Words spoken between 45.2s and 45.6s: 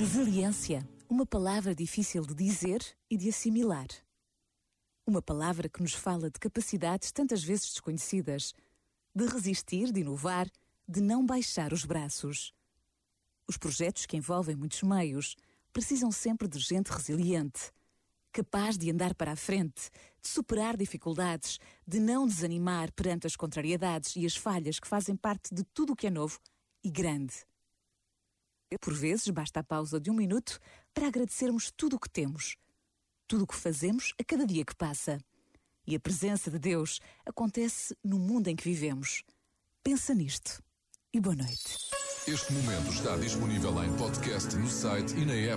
na app.